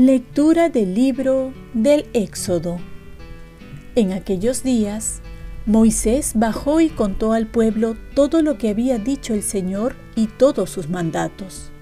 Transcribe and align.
Lectura 0.00 0.68
del 0.68 0.94
libro 0.94 1.52
del 1.74 2.08
Éxodo. 2.12 2.78
En 3.96 4.12
aquellos 4.12 4.62
días, 4.62 5.22
Moisés 5.66 6.34
bajó 6.36 6.80
y 6.80 6.88
contó 6.88 7.32
al 7.32 7.48
pueblo 7.48 7.96
todo 8.14 8.40
lo 8.42 8.58
que 8.58 8.68
había 8.68 8.98
dicho 8.98 9.34
el 9.34 9.42
Señor 9.42 9.96
y 10.14 10.28
todos 10.28 10.70
sus 10.70 10.88
mandatos. 10.88 11.72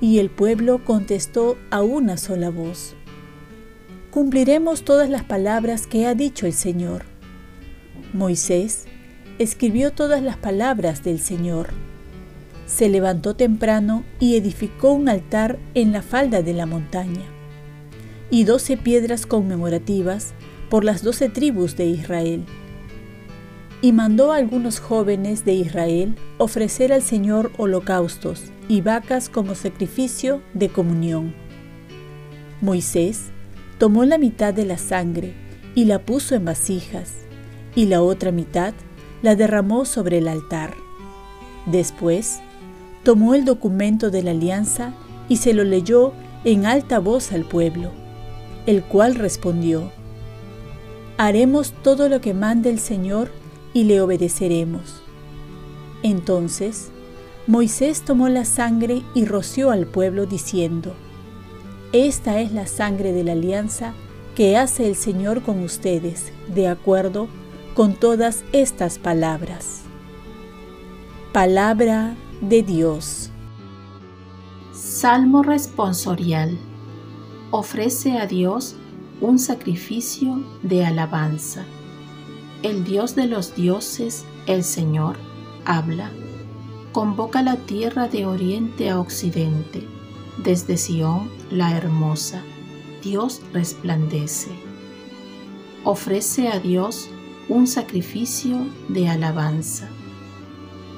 Y 0.00 0.20
el 0.20 0.30
pueblo 0.30 0.84
contestó 0.84 1.58
a 1.70 1.82
una 1.82 2.16
sola 2.16 2.48
voz. 2.50 2.94
Cumpliremos 4.10 4.82
todas 4.84 5.08
las 5.08 5.24
palabras 5.24 5.86
que 5.86 6.06
ha 6.06 6.14
dicho 6.14 6.46
el 6.46 6.52
Señor. 6.52 7.04
Moisés 8.12 8.86
escribió 9.38 9.92
todas 9.92 10.22
las 10.22 10.36
palabras 10.36 11.04
del 11.04 11.20
Señor 11.20 11.68
se 12.70 12.88
levantó 12.88 13.34
temprano 13.34 14.04
y 14.20 14.36
edificó 14.36 14.92
un 14.92 15.08
altar 15.08 15.58
en 15.74 15.92
la 15.92 16.02
falda 16.02 16.40
de 16.40 16.54
la 16.54 16.66
montaña, 16.66 17.24
y 18.30 18.44
doce 18.44 18.76
piedras 18.76 19.26
conmemorativas 19.26 20.34
por 20.70 20.84
las 20.84 21.02
doce 21.02 21.28
tribus 21.28 21.76
de 21.76 21.86
Israel. 21.86 22.44
Y 23.82 23.92
mandó 23.92 24.32
a 24.32 24.36
algunos 24.36 24.78
jóvenes 24.78 25.44
de 25.44 25.54
Israel 25.54 26.14
ofrecer 26.38 26.92
al 26.92 27.02
Señor 27.02 27.50
holocaustos 27.56 28.44
y 28.68 28.82
vacas 28.82 29.28
como 29.28 29.56
sacrificio 29.56 30.40
de 30.54 30.68
comunión. 30.68 31.34
Moisés 32.60 33.32
tomó 33.80 34.04
la 34.04 34.18
mitad 34.18 34.52
de 34.52 34.66
la 34.66 34.76
sangre 34.76 35.32
y 35.74 35.86
la 35.86 36.00
puso 36.00 36.34
en 36.34 36.44
vasijas, 36.44 37.14
y 37.74 37.86
la 37.86 38.02
otra 38.02 38.30
mitad 38.30 38.74
la 39.22 39.36
derramó 39.36 39.86
sobre 39.86 40.18
el 40.18 40.28
altar. 40.28 40.74
Después 41.64 42.40
tomó 43.04 43.34
el 43.34 43.46
documento 43.46 44.10
de 44.10 44.22
la 44.22 44.32
alianza 44.32 44.92
y 45.30 45.38
se 45.38 45.54
lo 45.54 45.64
leyó 45.64 46.12
en 46.44 46.66
alta 46.66 46.98
voz 46.98 47.32
al 47.32 47.44
pueblo, 47.44 47.90
el 48.66 48.82
cual 48.82 49.14
respondió, 49.14 49.90
Haremos 51.16 51.72
todo 51.82 52.10
lo 52.10 52.20
que 52.20 52.34
mande 52.34 52.68
el 52.68 52.80
Señor 52.80 53.30
y 53.72 53.84
le 53.84 54.02
obedeceremos. 54.02 55.00
Entonces 56.02 56.90
Moisés 57.46 58.02
tomó 58.02 58.28
la 58.28 58.44
sangre 58.44 59.04
y 59.14 59.24
roció 59.24 59.70
al 59.70 59.86
pueblo 59.86 60.26
diciendo, 60.26 60.94
Esta 61.92 62.38
es 62.38 62.52
la 62.52 62.68
sangre 62.68 63.12
de 63.12 63.24
la 63.24 63.32
alianza 63.32 63.94
que 64.36 64.56
hace 64.56 64.86
el 64.86 64.94
Señor 64.94 65.42
con 65.42 65.60
ustedes, 65.64 66.32
de 66.46 66.68
acuerdo 66.68 67.26
con 67.74 67.94
todas 67.94 68.44
estas 68.52 69.00
palabras. 69.00 69.80
Palabra 71.32 72.14
de 72.40 72.62
Dios. 72.62 73.30
Salmo 74.72 75.42
responsorial. 75.42 76.56
Ofrece 77.50 78.18
a 78.18 78.26
Dios 78.26 78.76
un 79.20 79.40
sacrificio 79.40 80.44
de 80.62 80.84
alabanza. 80.84 81.64
El 82.62 82.84
Dios 82.84 83.16
de 83.16 83.26
los 83.26 83.56
dioses, 83.56 84.24
el 84.46 84.62
Señor, 84.62 85.16
habla. 85.64 86.12
Convoca 86.92 87.42
la 87.42 87.56
tierra 87.56 88.06
de 88.06 88.26
oriente 88.26 88.90
a 88.90 89.00
occidente. 89.00 89.99
Desde 90.42 90.76
Sión, 90.76 91.30
la 91.50 91.76
hermosa, 91.76 92.42
Dios 93.02 93.42
resplandece. 93.52 94.50
Ofrece 95.84 96.48
a 96.48 96.58
Dios 96.58 97.08
un 97.48 97.66
sacrificio 97.66 98.58
de 98.88 99.08
alabanza 99.08 99.88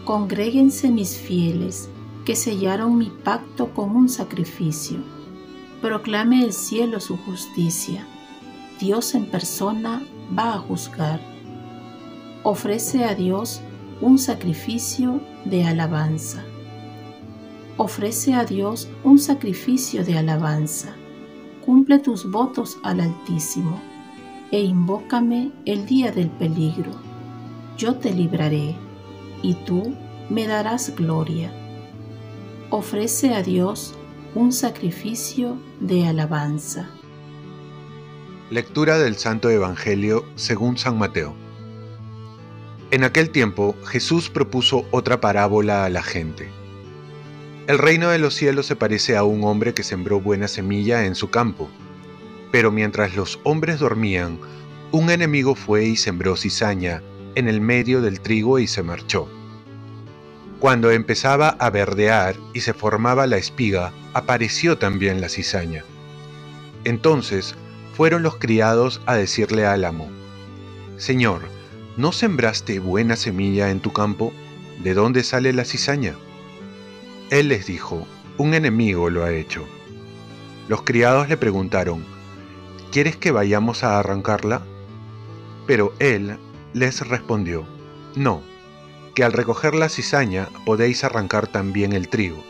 Congréguense 0.04 0.90
mis 0.90 1.16
fieles, 1.16 1.88
que 2.24 2.34
sellaron 2.34 2.98
mi 2.98 3.08
pacto 3.08 3.72
con 3.72 3.94
un 3.94 4.08
sacrificio. 4.08 4.98
Proclame 5.80 6.42
el 6.42 6.52
cielo 6.52 6.98
su 6.98 7.16
justicia. 7.18 8.04
Dios 8.80 9.14
en 9.14 9.26
persona 9.26 10.02
va 10.36 10.54
a 10.54 10.58
juzgar. 10.58 11.20
Ofrece 12.42 13.04
a 13.04 13.14
Dios 13.14 13.60
un 14.00 14.18
sacrificio 14.18 15.20
de 15.44 15.64
alabanza. 15.66 16.44
Ofrece 17.84 18.32
a 18.34 18.44
Dios 18.44 18.88
un 19.02 19.18
sacrificio 19.18 20.04
de 20.04 20.16
alabanza. 20.16 20.94
Cumple 21.66 21.98
tus 21.98 22.30
votos 22.30 22.78
al 22.84 23.00
Altísimo, 23.00 23.82
e 24.52 24.60
invócame 24.60 25.50
el 25.66 25.84
día 25.84 26.12
del 26.12 26.30
peligro. 26.30 26.92
Yo 27.76 27.96
te 27.96 28.12
libraré 28.12 28.76
y 29.42 29.54
tú 29.66 29.96
me 30.30 30.46
darás 30.46 30.94
gloria. 30.94 31.52
Ofrece 32.70 33.34
a 33.34 33.42
Dios 33.42 33.94
un 34.36 34.52
sacrificio 34.52 35.58
de 35.80 36.06
alabanza. 36.06 36.88
Lectura 38.50 38.96
del 38.98 39.16
Santo 39.16 39.50
Evangelio 39.50 40.24
según 40.36 40.78
San 40.78 40.98
Mateo. 40.98 41.34
En 42.92 43.02
aquel 43.02 43.30
tiempo 43.30 43.74
Jesús 43.84 44.30
propuso 44.30 44.86
otra 44.92 45.20
parábola 45.20 45.84
a 45.84 45.90
la 45.90 46.04
gente. 46.04 46.61
El 47.68 47.78
reino 47.78 48.08
de 48.08 48.18
los 48.18 48.34
cielos 48.34 48.66
se 48.66 48.74
parece 48.74 49.16
a 49.16 49.22
un 49.22 49.44
hombre 49.44 49.72
que 49.72 49.84
sembró 49.84 50.20
buena 50.20 50.48
semilla 50.48 51.06
en 51.06 51.14
su 51.14 51.30
campo. 51.30 51.70
Pero 52.50 52.72
mientras 52.72 53.14
los 53.14 53.38
hombres 53.44 53.78
dormían, 53.78 54.40
un 54.90 55.10
enemigo 55.10 55.54
fue 55.54 55.84
y 55.84 55.96
sembró 55.96 56.36
cizaña 56.36 57.02
en 57.36 57.46
el 57.46 57.60
medio 57.60 58.00
del 58.00 58.20
trigo 58.20 58.58
y 58.58 58.66
se 58.66 58.82
marchó. 58.82 59.28
Cuando 60.58 60.90
empezaba 60.90 61.50
a 61.50 61.70
verdear 61.70 62.34
y 62.52 62.62
se 62.62 62.74
formaba 62.74 63.28
la 63.28 63.36
espiga, 63.36 63.92
apareció 64.12 64.76
también 64.76 65.20
la 65.20 65.28
cizaña. 65.28 65.84
Entonces 66.82 67.54
fueron 67.94 68.24
los 68.24 68.36
criados 68.36 69.00
a 69.06 69.14
decirle 69.14 69.66
al 69.66 69.84
amo, 69.84 70.08
Señor, 70.96 71.42
¿no 71.96 72.10
sembraste 72.10 72.80
buena 72.80 73.14
semilla 73.14 73.70
en 73.70 73.78
tu 73.78 73.92
campo? 73.92 74.32
¿De 74.82 74.94
dónde 74.94 75.22
sale 75.22 75.52
la 75.52 75.64
cizaña? 75.64 76.16
Él 77.32 77.48
les 77.48 77.64
dijo, 77.64 78.06
un 78.36 78.52
enemigo 78.52 79.08
lo 79.08 79.24
ha 79.24 79.32
hecho. 79.32 79.64
Los 80.68 80.82
criados 80.82 81.30
le 81.30 81.38
preguntaron, 81.38 82.04
¿quieres 82.90 83.16
que 83.16 83.30
vayamos 83.30 83.84
a 83.84 83.98
arrancarla? 83.98 84.60
Pero 85.66 85.94
él 85.98 86.36
les 86.74 87.00
respondió, 87.08 87.64
no, 88.16 88.42
que 89.14 89.24
al 89.24 89.32
recoger 89.32 89.74
la 89.74 89.88
cizaña 89.88 90.50
podéis 90.66 91.04
arrancar 91.04 91.46
también 91.46 91.94
el 91.94 92.10
trigo. 92.10 92.44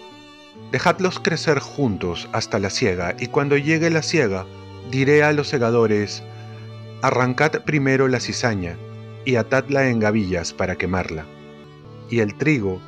Dejadlos 0.72 1.20
crecer 1.20 1.60
juntos 1.60 2.28
hasta 2.32 2.58
la 2.58 2.68
siega, 2.68 3.14
y 3.20 3.28
cuando 3.28 3.56
llegue 3.56 3.88
la 3.88 4.02
siega, 4.02 4.46
diré 4.90 5.22
a 5.22 5.32
los 5.32 5.46
segadores, 5.46 6.24
arrancad 7.02 7.62
primero 7.64 8.08
la 8.08 8.18
cizaña, 8.18 8.76
y 9.24 9.36
atadla 9.36 9.88
en 9.88 10.00
gavillas 10.00 10.52
para 10.52 10.74
quemarla, 10.74 11.24
y 12.10 12.18
el 12.18 12.34
trigo, 12.34 12.82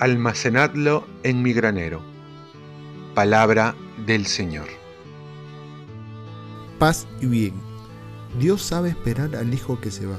almacenadlo 0.00 1.06
en 1.22 1.42
mi 1.42 1.52
granero. 1.52 2.02
Palabra 3.14 3.74
del 4.06 4.26
Señor. 4.26 4.68
Paz 6.78 7.06
y 7.20 7.26
bien. 7.26 7.54
Dios 8.38 8.62
sabe 8.62 8.90
esperar 8.90 9.36
al 9.36 9.54
Hijo 9.54 9.80
que 9.80 9.90
se 9.90 10.06
va 10.06 10.18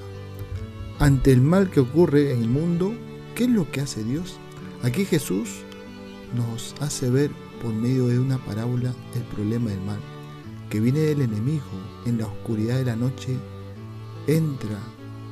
ante 1.00 1.34
el 1.34 1.42
mal 1.42 1.70
que 1.70 1.82
ocurre 1.82 2.32
en 2.32 2.42
el 2.42 2.48
mundo, 2.48 2.94
¿qué 3.36 3.44
es 3.44 3.50
lo 3.50 3.70
que 3.70 3.82
hace 3.82 4.04
Dios? 4.04 4.38
Aquí 4.82 5.04
Jesús 5.04 5.50
nos 6.36 6.74
hace 6.80 7.10
ver 7.10 7.32
por 7.62 7.74
medio 7.74 8.08
de 8.08 8.18
una 8.18 8.38
parábola 8.38 8.94
el 9.14 9.24
problema 9.24 9.72
del 9.72 9.82
mal, 9.82 10.00
que 10.70 10.80
viene 10.80 11.00
del 11.00 11.22
enemigo 11.22 11.64
en 12.06 12.18
la 12.18 12.28
oscuridad 12.28 12.78
de 12.78 12.86
la 12.86 12.96
noche, 12.96 13.38
entra 14.28 14.80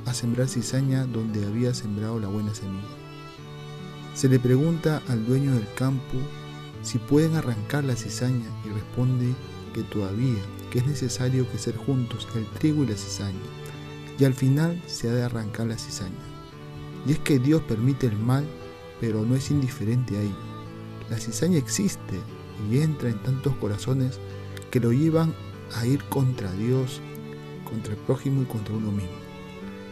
a 0.05 0.13
sembrar 0.13 0.49
cizaña 0.49 1.05
donde 1.05 1.45
había 1.45 1.73
sembrado 1.73 2.19
la 2.19 2.27
buena 2.27 2.53
semilla. 2.53 3.02
Se 4.13 4.29
le 4.29 4.39
pregunta 4.39 5.01
al 5.07 5.25
dueño 5.25 5.53
del 5.53 5.67
campo 5.75 6.17
si 6.81 6.97
pueden 6.99 7.35
arrancar 7.35 7.83
la 7.83 7.95
cizaña 7.95 8.49
y 8.65 8.69
responde 8.69 9.33
que 9.73 9.83
todavía, 9.83 10.41
que 10.71 10.79
es 10.79 10.85
necesario 10.85 11.49
que 11.51 11.57
ser 11.57 11.75
juntos 11.77 12.27
el 12.35 12.45
trigo 12.47 12.83
y 12.83 12.87
la 12.87 12.95
cizaña 12.95 13.39
y 14.19 14.25
al 14.25 14.33
final 14.33 14.81
se 14.85 15.09
ha 15.09 15.13
de 15.13 15.23
arrancar 15.23 15.67
la 15.67 15.77
cizaña. 15.77 16.11
Y 17.05 17.13
es 17.13 17.19
que 17.19 17.39
Dios 17.39 17.61
permite 17.63 18.07
el 18.07 18.17
mal, 18.17 18.45
pero 19.01 19.25
no 19.25 19.35
es 19.35 19.51
indiferente 19.51 20.17
a 20.17 20.21
ello. 20.21 20.35
La 21.09 21.17
cizaña 21.17 21.57
existe 21.57 22.19
y 22.69 22.79
entra 22.79 23.09
en 23.09 23.21
tantos 23.23 23.55
corazones 23.55 24.19
que 24.71 24.79
lo 24.79 24.91
llevan 24.91 25.33
a 25.75 25.85
ir 25.85 26.03
contra 26.05 26.51
Dios, 26.53 27.01
contra 27.69 27.93
el 27.93 27.99
prójimo 27.99 28.43
y 28.43 28.45
contra 28.45 28.75
uno 28.75 28.91
mismo. 28.91 29.11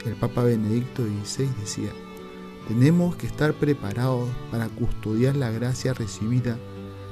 El 0.05 0.15
Papa 0.15 0.43
Benedicto 0.43 1.03
XVI 1.03 1.49
decía, 1.59 1.91
tenemos 2.71 3.17
que 3.17 3.27
estar 3.27 3.53
preparados 3.53 4.29
para 4.49 4.69
custodiar 4.69 5.35
la 5.35 5.51
gracia 5.51 5.93
recibida 5.93 6.57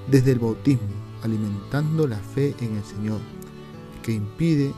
desde 0.09 0.31
el 0.31 0.39
bautismo, 0.39 0.88
alimentando 1.21 2.07
la 2.07 2.15
fe 2.15 2.56
en 2.61 2.77
el 2.77 2.83
Señor 2.85 3.19
que 4.01 4.13
impide 4.13 4.73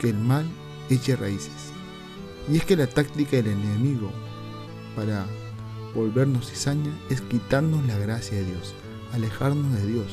que 0.00 0.10
el 0.10 0.18
mal 0.18 0.44
eche 0.90 1.14
raíces. 1.14 1.70
Y 2.50 2.56
es 2.56 2.64
que 2.64 2.74
la 2.74 2.88
táctica 2.88 3.36
del 3.36 3.46
enemigo 3.46 4.10
para 4.96 5.26
volvernos 5.94 6.50
cizaña 6.50 6.92
es 7.08 7.20
quitarnos 7.20 7.86
la 7.86 7.96
gracia 7.96 8.36
de 8.36 8.46
Dios, 8.46 8.74
alejarnos 9.12 9.80
de 9.80 9.86
Dios. 9.86 10.08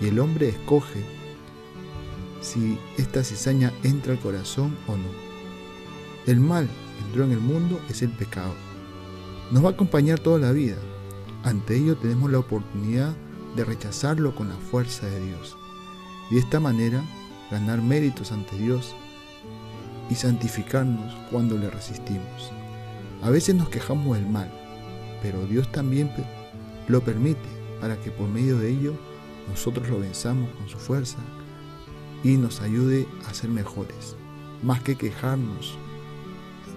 Y 0.00 0.06
el 0.06 0.18
hombre 0.18 0.48
escoge 0.48 1.04
si 2.40 2.78
esta 2.96 3.22
cizaña 3.22 3.70
entra 3.82 4.14
al 4.14 4.18
corazón 4.18 4.74
o 4.86 4.92
no. 4.92 5.10
El 6.26 6.40
mal 6.40 6.66
que 6.66 7.04
entró 7.04 7.24
en 7.24 7.32
el 7.32 7.40
mundo 7.40 7.78
es 7.90 8.00
el 8.00 8.12
pecado. 8.12 8.54
Nos 9.52 9.62
va 9.62 9.68
a 9.68 9.72
acompañar 9.72 10.18
toda 10.18 10.38
la 10.38 10.50
vida. 10.50 10.78
Ante 11.44 11.76
ello 11.76 11.94
tenemos 11.98 12.30
la 12.30 12.38
oportunidad 12.38 13.14
de 13.54 13.66
rechazarlo 13.66 14.34
con 14.34 14.48
la 14.48 14.54
fuerza 14.54 15.06
de 15.06 15.26
Dios. 15.26 15.58
Y 16.30 16.36
de 16.36 16.40
esta 16.40 16.58
manera 16.58 17.04
ganar 17.50 17.82
méritos 17.82 18.32
ante 18.32 18.56
Dios 18.56 18.94
y 20.08 20.14
santificarnos 20.14 21.14
cuando 21.30 21.58
le 21.58 21.68
resistimos. 21.68 22.50
A 23.20 23.28
veces 23.28 23.54
nos 23.54 23.68
quejamos 23.68 24.16
del 24.16 24.26
mal, 24.26 24.50
pero 25.20 25.44
Dios 25.46 25.70
también 25.70 26.10
lo 26.88 27.02
permite 27.02 27.50
para 27.78 28.00
que 28.00 28.10
por 28.10 28.30
medio 28.30 28.56
de 28.56 28.70
ello 28.70 28.94
nosotros 29.50 29.86
lo 29.90 30.00
venzamos 30.00 30.50
con 30.52 30.66
su 30.66 30.78
fuerza 30.78 31.18
y 32.24 32.38
nos 32.38 32.62
ayude 32.62 33.06
a 33.28 33.34
ser 33.34 33.50
mejores. 33.50 34.16
Más 34.62 34.80
que 34.80 34.96
quejarnos, 34.96 35.76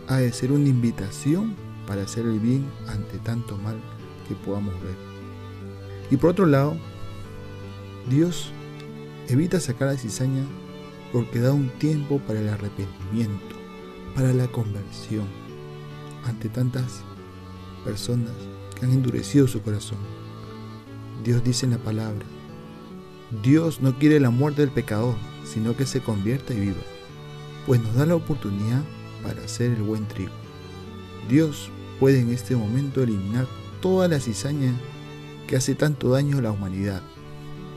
ha 0.09 0.17
de 0.17 0.33
ser 0.33 0.51
una 0.51 0.67
invitación 0.67 1.64
para 1.87 2.03
hacer 2.03 2.25
el 2.25 2.39
bien 2.39 2.65
ante 2.87 3.17
tanto 3.19 3.57
mal 3.57 3.77
que 4.27 4.35
podamos 4.35 4.73
ver. 4.81 4.95
Y 6.11 6.17
por 6.17 6.31
otro 6.31 6.45
lado, 6.45 6.77
Dios 8.09 8.51
evita 9.27 9.59
sacar 9.59 9.89
la 9.89 9.97
cizaña 9.97 10.43
porque 11.11 11.39
da 11.39 11.53
un 11.53 11.69
tiempo 11.69 12.19
para 12.19 12.39
el 12.39 12.49
arrepentimiento, 12.49 13.55
para 14.15 14.33
la 14.33 14.47
conversión, 14.47 15.25
ante 16.25 16.49
tantas 16.49 17.01
personas 17.83 18.31
que 18.77 18.85
han 18.85 18.91
endurecido 18.91 19.47
su 19.47 19.61
corazón. 19.61 19.99
Dios 21.23 21.43
dice 21.43 21.65
en 21.65 21.71
la 21.71 21.77
palabra, 21.77 22.25
Dios 23.43 23.81
no 23.81 23.97
quiere 23.97 24.19
la 24.19 24.29
muerte 24.29 24.61
del 24.61 24.71
pecador, 24.71 25.15
sino 25.43 25.75
que 25.75 25.85
se 25.85 26.01
convierta 26.01 26.53
y 26.53 26.59
viva, 26.59 26.81
pues 27.65 27.81
nos 27.81 27.95
da 27.95 28.05
la 28.05 28.15
oportunidad 28.15 28.83
para 29.23 29.41
hacer 29.43 29.71
el 29.71 29.81
buen 29.81 30.07
trigo. 30.07 30.33
Dios 31.29 31.71
puede 31.99 32.19
en 32.19 32.31
este 32.31 32.55
momento 32.55 33.03
eliminar 33.03 33.47
toda 33.81 34.07
la 34.07 34.19
cizaña 34.19 34.73
que 35.47 35.55
hace 35.55 35.75
tanto 35.75 36.09
daño 36.09 36.39
a 36.39 36.41
la 36.41 36.51
humanidad, 36.51 37.01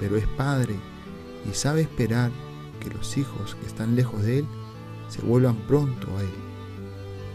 pero 0.00 0.17
es 0.17 0.26
Padre 0.26 0.76
y 1.49 1.55
sabe 1.55 1.82
esperar 1.82 2.31
que 2.81 2.91
los 2.91 3.17
hijos 3.17 3.55
que 3.56 3.67
están 3.67 3.97
lejos 3.97 4.23
de 4.23 4.41
Él 4.41 4.47
se 5.09 5.23
vuelvan 5.23 5.56
pronto 5.67 6.06
a 6.17 6.20
Él. 6.23 6.29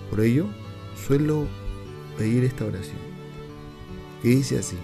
Por 0.09 0.21
ello, 0.21 0.47
suelo 1.07 1.47
pedir 2.17 2.43
esta 2.43 2.65
oración, 2.65 2.99
que 4.21 4.29
dice 4.29 4.59
así, 4.59 4.77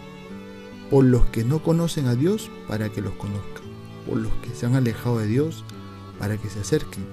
por 0.90 1.06
los 1.06 1.26
que 1.28 1.44
no 1.44 1.62
conocen 1.62 2.08
a 2.08 2.16
Dios 2.16 2.50
para 2.68 2.90
que 2.90 3.02
los 3.02 3.14
conozcan, 3.14 3.64
por 4.08 4.18
los 4.18 4.34
que 4.36 4.54
se 4.56 4.66
han 4.66 4.76
alejado 4.76 5.20
de 5.20 5.28
Dios 5.28 5.64
para 6.18 6.38
que 6.38 6.50
se 6.50 6.60
acerquen, 6.60 7.06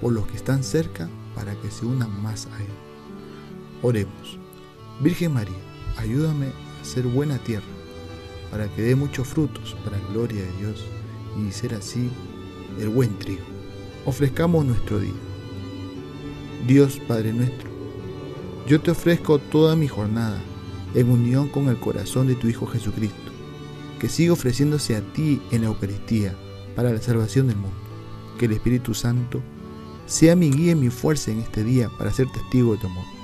por 0.00 0.12
los 0.12 0.26
que 0.26 0.36
están 0.36 0.62
cerca 0.62 1.08
para 1.34 1.54
que 1.60 1.70
se 1.70 1.84
unan 1.84 2.22
más 2.22 2.46
a 2.46 2.58
Él. 2.62 2.83
Oremos. 3.86 4.38
Virgen 5.00 5.34
María, 5.34 5.52
ayúdame 5.98 6.46
a 6.46 6.84
ser 6.86 7.06
buena 7.06 7.36
tierra, 7.36 7.66
para 8.50 8.66
que 8.68 8.80
dé 8.80 8.96
muchos 8.96 9.28
frutos 9.28 9.76
para 9.84 9.98
la 9.98 10.08
gloria 10.08 10.40
de 10.40 10.52
Dios 10.52 10.86
y 11.38 11.52
ser 11.52 11.74
así 11.74 12.08
el 12.80 12.88
buen 12.88 13.18
trigo. 13.18 13.44
Ofrezcamos 14.06 14.64
nuestro 14.64 15.00
día. 15.00 15.12
Dios 16.66 16.98
Padre 17.06 17.34
nuestro, 17.34 17.68
yo 18.66 18.80
te 18.80 18.90
ofrezco 18.90 19.38
toda 19.38 19.76
mi 19.76 19.86
jornada 19.86 20.40
en 20.94 21.10
unión 21.10 21.50
con 21.50 21.68
el 21.68 21.78
corazón 21.78 22.26
de 22.26 22.36
tu 22.36 22.48
Hijo 22.48 22.66
Jesucristo, 22.66 23.32
que 23.98 24.08
sigue 24.08 24.30
ofreciéndose 24.30 24.96
a 24.96 25.02
ti 25.12 25.42
en 25.50 25.60
la 25.60 25.66
Eucaristía 25.66 26.34
para 26.74 26.90
la 26.90 27.02
salvación 27.02 27.48
del 27.48 27.56
mundo. 27.56 27.76
Que 28.38 28.46
el 28.46 28.52
Espíritu 28.52 28.94
Santo 28.94 29.42
sea 30.06 30.36
mi 30.36 30.50
guía 30.50 30.72
y 30.72 30.74
mi 30.74 30.88
fuerza 30.88 31.32
en 31.32 31.40
este 31.40 31.62
día 31.62 31.90
para 31.98 32.12
ser 32.14 32.32
testigo 32.32 32.72
de 32.72 32.78
tu 32.78 32.86
amor. 32.86 33.23